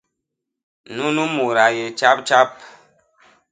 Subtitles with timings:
[0.95, 2.49] Nunu mut a yé tjap tjap.